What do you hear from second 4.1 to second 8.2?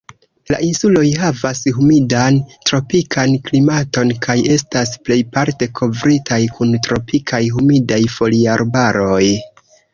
kaj estas plejparte kovritaj kun tropikaj humidaj